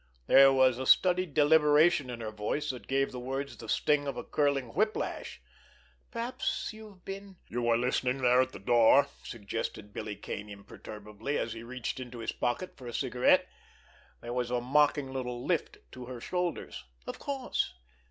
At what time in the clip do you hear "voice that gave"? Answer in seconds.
2.31-3.11